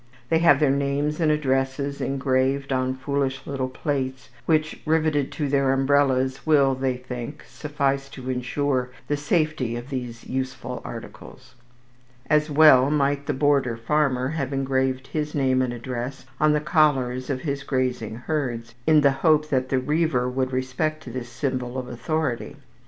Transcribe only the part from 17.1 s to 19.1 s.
of his grazing herds, in